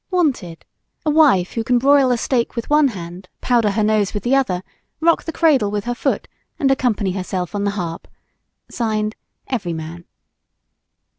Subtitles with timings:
[0.09, 0.65] Wanted:
[1.05, 4.35] A wife who can broil a steak with one hand, powder her nose with the
[4.35, 4.63] other,
[4.99, 6.27] rock the cradle with her foot
[6.57, 8.07] and accompany herself on the harp.
[8.67, 9.15] (Signed)
[9.49, 10.05] EVERYMAN.